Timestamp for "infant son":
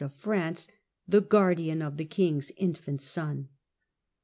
2.57-3.47